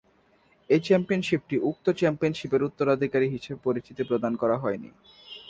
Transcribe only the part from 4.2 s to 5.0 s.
করা হয়নি।